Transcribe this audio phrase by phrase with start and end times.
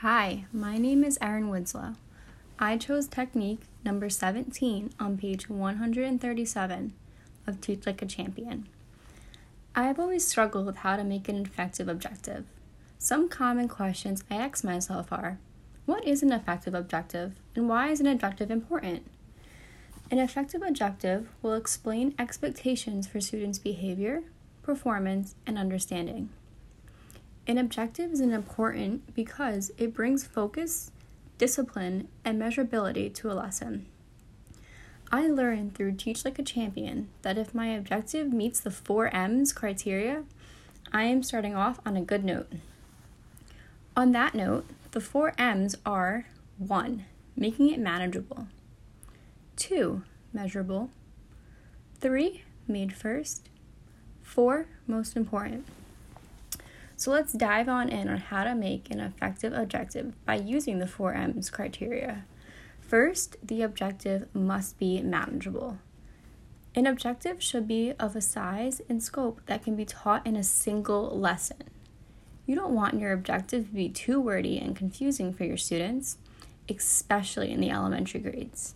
[0.00, 1.94] Hi, my name is Erin Winslow.
[2.58, 6.92] I chose technique number 17 on page 137
[7.46, 8.68] of Teach Like a Champion.
[9.74, 12.44] I have always struggled with how to make an effective objective.
[12.98, 15.38] Some common questions I ask myself are
[15.86, 19.10] What is an effective objective, and why is an objective important?
[20.10, 24.24] An effective objective will explain expectations for students' behavior,
[24.62, 26.28] performance, and understanding.
[27.48, 30.90] An objective is important because it brings focus,
[31.38, 33.86] discipline, and measurability to a lesson.
[35.12, 39.52] I learned through Teach Like a Champion that if my objective meets the four M's
[39.52, 40.24] criteria,
[40.92, 42.50] I am starting off on a good note.
[43.96, 46.26] On that note, the four M's are
[46.58, 47.04] 1.
[47.36, 48.48] Making it manageable,
[49.56, 50.02] 2.
[50.32, 50.90] Measurable,
[52.00, 52.42] 3.
[52.66, 53.48] Made first,
[54.22, 54.66] 4.
[54.88, 55.66] Most important.
[56.98, 60.86] So let's dive on in on how to make an effective objective by using the
[60.86, 62.24] 4M's criteria.
[62.80, 65.78] First, the objective must be manageable.
[66.74, 70.42] An objective should be of a size and scope that can be taught in a
[70.42, 71.58] single lesson.
[72.46, 76.16] You don't want your objective to be too wordy and confusing for your students,
[76.68, 78.74] especially in the elementary grades.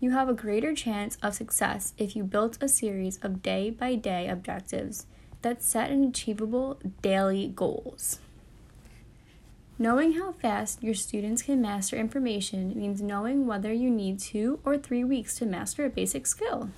[0.00, 3.94] You have a greater chance of success if you built a series of day by
[3.94, 5.06] day objectives
[5.42, 8.18] that set an achievable daily goals.
[9.78, 14.78] Knowing how fast your students can master information means knowing whether you need two or
[14.78, 16.70] three weeks to master a basic skill.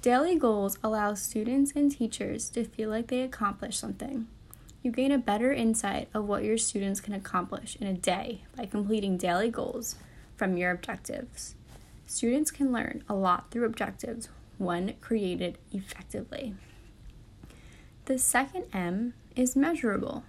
[0.00, 4.26] Daily goals allow students and teachers to feel like they accomplished something.
[4.82, 8.66] You gain a better insight of what your students can accomplish in a day by
[8.66, 9.96] completing daily goals
[10.36, 11.54] from your objectives.
[12.06, 16.54] Students can learn a lot through objectives when created effectively.
[18.06, 20.24] The second M is measurable.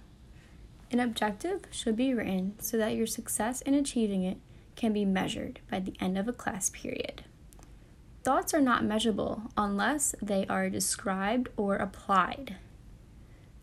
[0.92, 4.38] An objective should be written so that your success in achieving it
[4.76, 7.24] can be measured by the end of a class period.
[8.22, 12.56] Thoughts are not measurable unless they are described or applied.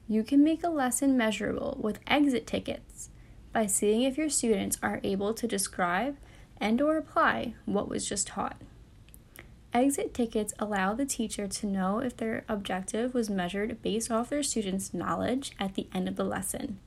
[0.10, 3.10] You can make a lesson measurable with exit tickets
[3.54, 6.18] by seeing if your students are able to describe
[6.60, 8.62] and or apply what was just taught.
[9.74, 14.44] Exit tickets allow the teacher to know if their objective was measured based off their
[14.44, 16.78] students' knowledge at the end of the lesson.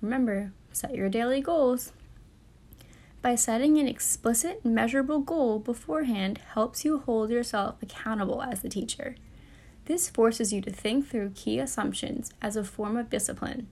[0.00, 1.92] Remember, set your daily goals.
[3.22, 9.14] By setting an explicit, measurable goal beforehand helps you hold yourself accountable as the teacher.
[9.84, 13.68] This forces you to think through key assumptions as a form of discipline.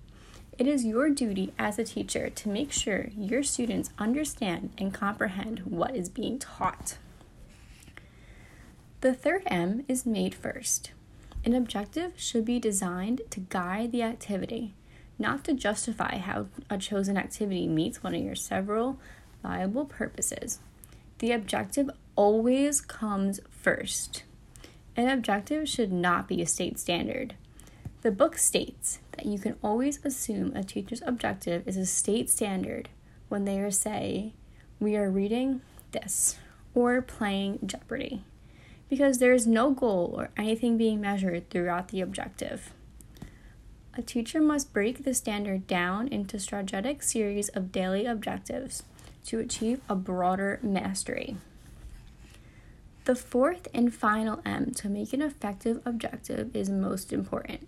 [0.57, 5.61] It is your duty as a teacher to make sure your students understand and comprehend
[5.61, 6.99] what is being taught.
[9.03, 10.93] The third M is made first.
[11.45, 14.75] An objective should be designed to guide the activity,
[15.19, 19.01] not to justify how a chosen activity meets one of your several
[19.43, 20.61] viable purposes.
[21.19, 24.23] The objective always comes first.
[24.97, 27.35] An objective should not be a state standard.
[28.03, 32.89] The book states that you can always assume a teacher's objective is a state standard
[33.29, 34.35] when they are say,
[34.79, 36.39] we are reading this
[36.73, 38.23] or playing Jeopardy
[38.93, 42.75] because there is no goal or anything being measured throughout the objective.
[43.95, 48.83] A teacher must break the standard down into strategic series of daily objectives
[49.25, 51.39] to achieve a broader mastery.
[53.07, 57.67] The fourth and final M to make an effective objective is most important.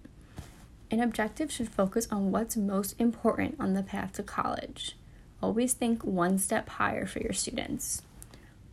[0.90, 4.98] An objective should focus on what's most important on the path to college.
[5.42, 8.02] Always think one step higher for your students.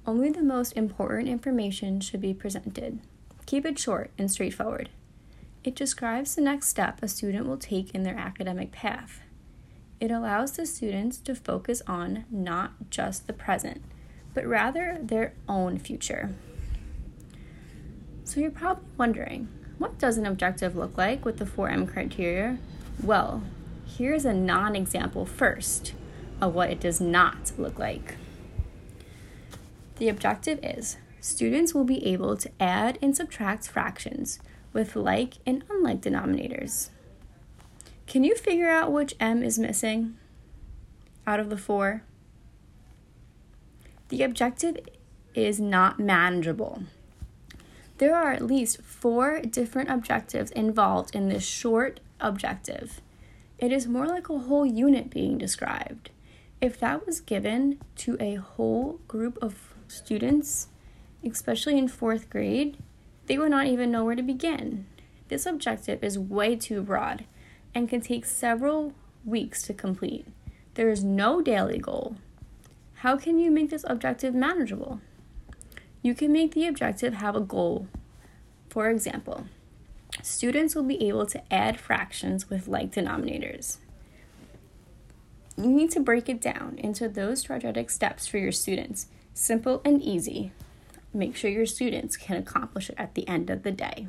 [0.06, 3.00] Only the most important information should be presented.
[3.46, 4.90] Keep it short and straightforward.
[5.64, 9.22] It describes the next step a student will take in their academic path.
[10.00, 13.84] It allows the students to focus on not just the present,
[14.34, 16.32] but rather their own future.
[18.24, 22.58] So you're probably wondering, what does an objective look like with the 4M criteria?
[23.04, 23.44] Well,
[23.86, 25.94] here's a non example first
[26.40, 28.16] of what it does not look like.
[29.98, 34.40] The objective is students will be able to add and subtract fractions
[34.74, 36.90] with like and unlike denominators.
[38.08, 40.18] Can you figure out which m is missing
[41.28, 42.04] out of the four?
[44.10, 44.78] The objective
[45.34, 46.84] is not manageable.
[48.00, 53.00] There are at least four different objectives involved in this short objective.
[53.60, 56.10] It is more like a whole unit being described.
[56.60, 60.68] If that was given to a whole group of students,
[61.24, 62.78] especially in fourth grade,
[63.28, 64.86] they would not even know where to begin.
[65.28, 67.26] This objective is way too broad
[67.74, 68.94] and can take several
[69.26, 70.26] weeks to complete.
[70.74, 72.16] there is no daily goal,
[73.02, 75.02] how can you make this objective manageable?
[76.02, 77.88] You can make the objective have a goal.
[78.70, 79.46] For example,
[80.22, 83.78] students will be able to add fractions with like denominators.
[85.58, 90.02] You need to break it down into those strategic steps for your students, simple and
[90.02, 90.52] easy.
[91.14, 94.08] Make sure your students can accomplish it at the end of the day.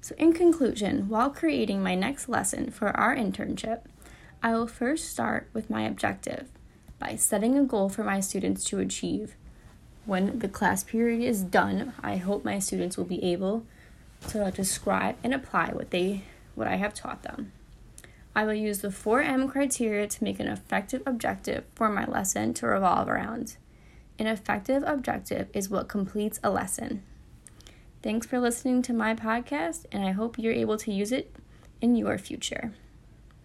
[0.00, 3.82] So, in conclusion, while creating my next lesson for our internship,
[4.42, 6.48] I will first start with my objective
[6.98, 9.34] by setting a goal for my students to achieve.
[10.06, 13.66] When the class period is done, I hope my students will be able
[14.28, 16.22] to describe and apply what they
[16.54, 17.52] what I have taught them.
[18.34, 22.66] I will use the 4M criteria to make an effective objective for my lesson to
[22.66, 23.56] revolve around.
[24.18, 27.02] An effective objective is what completes a lesson.
[28.02, 31.34] Thanks for listening to my podcast, and I hope you're able to use it
[31.80, 32.72] in your future.